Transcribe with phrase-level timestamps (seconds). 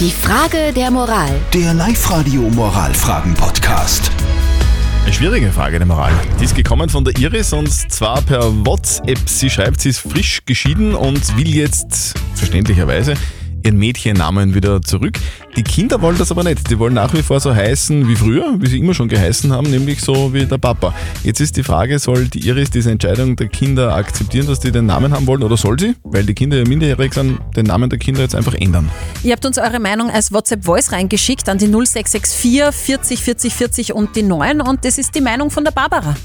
[0.00, 1.30] Die Frage der Moral.
[1.52, 4.10] Der Live-Radio Moralfragen-Podcast.
[5.04, 6.12] Eine schwierige Frage der Moral.
[6.40, 9.20] Die ist gekommen von der Iris und zwar per WhatsApp.
[9.28, 13.14] Sie schreibt, sie ist frisch geschieden und will jetzt verständlicherweise
[13.64, 15.18] ihren Mädchennamen wieder zurück.
[15.56, 16.70] Die Kinder wollen das aber nicht.
[16.70, 19.70] Die wollen nach wie vor so heißen wie früher, wie sie immer schon geheißen haben,
[19.70, 20.94] nämlich so wie der Papa.
[21.22, 24.86] Jetzt ist die Frage, soll die Iris diese Entscheidung der Kinder akzeptieren, dass die den
[24.86, 27.98] Namen haben wollen oder soll sie, weil die Kinder ja minderjährig sind, den Namen der
[27.98, 28.90] Kinder jetzt einfach ändern?
[29.22, 34.16] Ihr habt uns eure Meinung als WhatsApp-Voice reingeschickt an die 0664 40 40 40 und
[34.16, 36.16] die 9 und das ist die Meinung von der Barbara.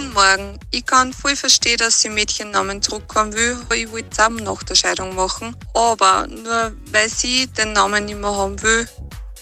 [0.00, 0.58] Guten Morgen.
[0.70, 3.58] Ich kann voll verstehen, dass sie Mädchennamen zurückkommen will.
[3.74, 5.54] Ich es auch nach der Scheidung machen.
[5.74, 8.88] Aber nur weil sie den Namen nicht mehr haben will,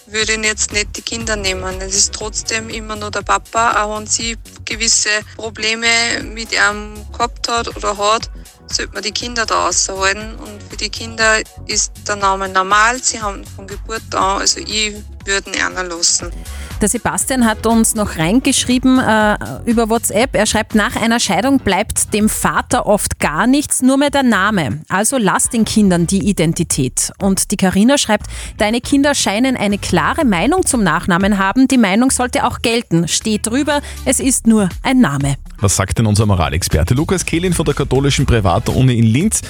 [0.07, 1.79] würde ich jetzt nicht die Kinder nehmen.
[1.79, 7.47] Es ist trotzdem immer nur der Papa, auch wenn sie gewisse Probleme mit ihm gehabt
[7.47, 8.29] hat oder hat,
[8.67, 10.35] sollte man die Kinder da raushalten.
[10.35, 13.01] Und für die Kinder ist der Name normal.
[13.01, 16.33] Sie haben von Geburt an, also ich würde ihn lassen.
[16.81, 19.35] Der Sebastian hat uns noch reingeschrieben äh,
[19.65, 20.33] über WhatsApp.
[20.33, 24.79] Er schreibt, nach einer Scheidung bleibt dem Vater oft gar nichts, nur mehr der Name.
[24.87, 27.11] Also lass den Kindern die Identität.
[27.21, 31.67] Und die Karina schreibt, deine Kinder scheinen eine klare Meinung zum Nachnamen haben.
[31.67, 33.09] Die Meinung sollte auch gelten.
[33.09, 35.35] Steht drüber, es ist nur ein Name.
[35.59, 39.41] Was sagt denn unser Moralexperte Lukas Kehlin von der katholischen Privatuni in Linz?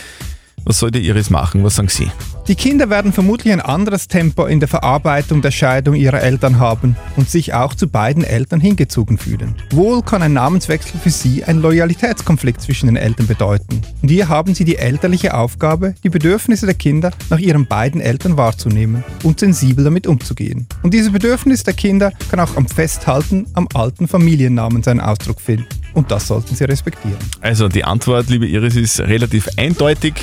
[0.66, 1.63] Was soll die Iris machen?
[1.63, 2.11] Was sagen Sie?
[2.48, 6.96] Die Kinder werden vermutlich ein anderes Tempo in der Verarbeitung der Scheidung ihrer Eltern haben
[7.16, 9.56] und sich auch zu beiden Eltern hingezogen fühlen.
[9.72, 13.81] Wohl kann ein Namenswechsel für sie einen Loyalitätskonflikt zwischen den Eltern bedeuten.
[14.02, 18.36] Und hier haben sie die elterliche Aufgabe, die Bedürfnisse der Kinder nach ihren beiden Eltern
[18.36, 20.66] wahrzunehmen und sensibel damit umzugehen.
[20.81, 25.68] Und diese Bedürfnis der Kinder kann auch am Festhalten am alten Familiennamen seinen Ausdruck finden.
[25.94, 27.18] Und das sollten sie respektieren.
[27.42, 30.14] Also die Antwort, liebe Iris, ist relativ eindeutig.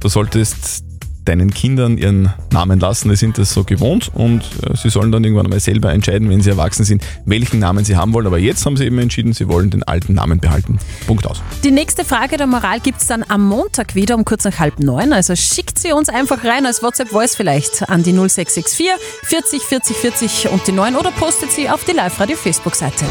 [0.00, 0.89] Du solltest
[1.30, 5.22] deinen Kindern ihren Namen lassen, die sind das so gewohnt und äh, sie sollen dann
[5.22, 8.26] irgendwann einmal selber entscheiden, wenn sie erwachsen sind, welchen Namen sie haben wollen.
[8.26, 10.78] Aber jetzt haben sie eben entschieden, sie wollen den alten Namen behalten.
[11.06, 11.40] Punkt aus.
[11.62, 14.80] Die nächste Frage der Moral gibt es dann am Montag wieder um kurz nach halb
[14.80, 15.12] neun.
[15.12, 18.88] Also schickt sie uns einfach rein als WhatsApp-Voice vielleicht an die 0664
[19.22, 23.04] 40 40 40 und die 9 oder postet sie auf die Live-Radio-Facebook-Seite.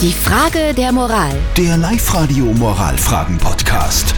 [0.00, 1.32] Die Frage der Moral.
[1.58, 4.14] Der Live-Radio Moralfragen-Podcast.